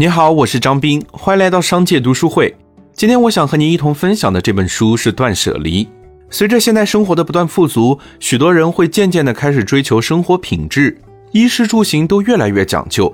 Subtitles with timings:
[0.00, 2.54] 你好，我是张斌，欢迎来到商界读书会。
[2.92, 5.84] 今天我想和您一同分享的这本书是《断舍离》。
[6.30, 10.96] 随着现代生活的不断富足，许多人会渐渐的开始追求生活品质，
[11.32, 13.12] 衣食住行都越来越讲究。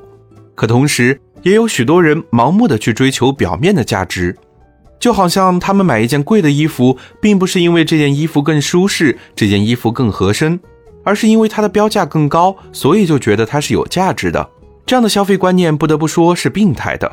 [0.55, 4.37] 可同时，也有许多人盲目的去追求表面的价值，
[5.01, 10.61] 就好像他们买一件贵的衣服，并不是因为这件衣服更舒适，这件衣服更合身，
[11.03, 14.47] 而是因为它的标价更高，所以就觉得它是有价值的。
[14.87, 17.11] 这样的消费观念，不得不说是病态的。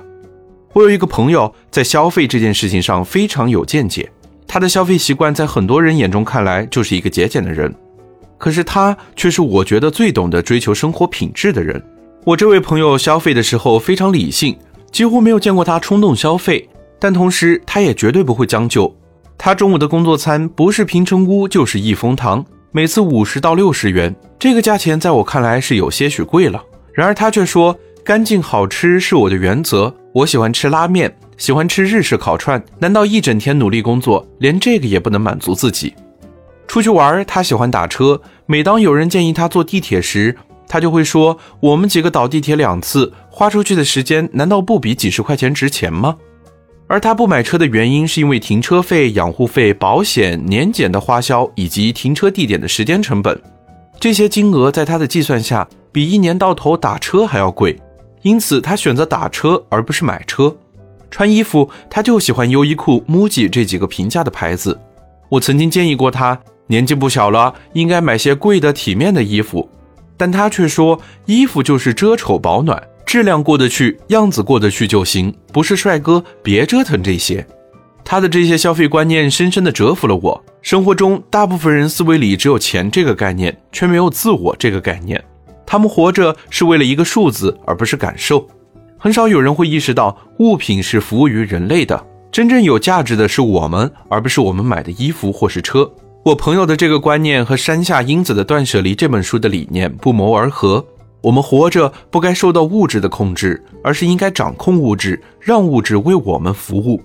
[0.74, 4.10] 我有一个朋友，在消费这件事情上非常有见解。
[4.48, 7.74] 他的消费习惯，在很多人眼中看来就是一个节俭的人，
[8.38, 11.82] 可是他却是我觉得最懂得追求生活品质的人。
[12.26, 14.58] 我这位朋友消费的时候非常理性，
[14.92, 16.68] 几乎没有见过他冲动消费，
[17.00, 18.94] 但同时他也绝对不会将就。
[19.38, 26.62] 他中午的工作餐不是平城屋就是益丰堂，每次五十到六十元，这个价钱在我看来是有些许贵了。
[26.94, 29.94] 然而他却说：“干净好吃是我的原则。
[30.14, 32.62] 我喜欢吃拉面，喜欢吃日式烤串。
[32.80, 35.94] 难道一整天努力工作，连这个也不能满足自己？
[36.68, 38.22] 出去玩，他喜欢打车。
[38.46, 40.36] 每当有人建议他坐地铁时，
[40.68, 46.18] 他就会说：我们几个倒地铁两次，花出去的时间难道不比几十块钱值钱吗？
[46.88, 53.42] 而他不买车的原因，是因为停车费、养护费、保险、年检的花销以及停车地点的时间成本。
[53.98, 57.78] 这些金额在他的计算下。”比一年到头打车还要贵，
[58.22, 60.56] 因此他选择打车而不是买车。
[61.10, 64.80] 穿衣服，他就喜欢优衣库、MUJI 这几个平价的牌子。
[65.28, 69.70] 我曾经建议过他，年纪不小了，应该买些贵的、体面的衣服，
[70.16, 77.46] 但他却说，衣服就是遮丑保暖，质量过得去，样子过得去就行，不是帅哥，别折腾这些。
[78.06, 80.44] 他的这些消费观念深深地折服了我。
[80.62, 85.22] 生活中，大部分人思维里只有钱这个概念，却没有自我这个概念。
[85.72, 88.46] 他们活着是为了一个数字，而不是感受。
[88.98, 95.90] 很少有人会意识到，物品是服务于人类的，真正有价值的是我们，而不是我们买的衣服或是车。
[96.26, 100.86] 我朋友的这个观念和山下英子的《断舍离》这本书的理念不谋而合。
[101.22, 107.02] 我们活着不该受到物质的控制，而是应该掌控物质，让物质为我们服务。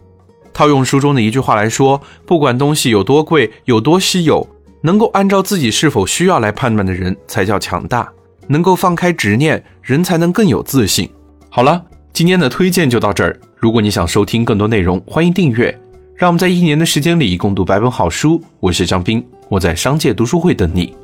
[0.53, 4.45] 套用书中的一句话来说，不管东西有多贵、有多稀有，
[4.81, 8.13] 能够按照自己是否需要来判断的人，才叫强大。
[8.49, 11.09] 能够放开执念，人才能更有自信。
[11.49, 13.39] 好了，今天的推荐就到这儿。
[13.57, 15.77] 如果你想收听更多内容，欢迎订阅。
[16.15, 18.43] 让我们在一年的时间里共读百本好书。
[18.59, 20.95] 我是张斌，我在商界读书会等你。